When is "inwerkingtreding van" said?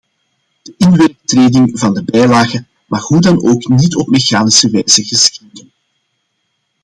0.77-1.93